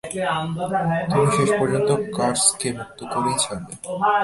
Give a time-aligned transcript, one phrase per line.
[1.11, 3.73] তুমি শেষপর্যন্ত কার্সকে মুক্ত করেই ছাড়লে।